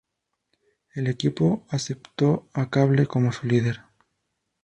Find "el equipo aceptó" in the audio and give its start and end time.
0.95-2.49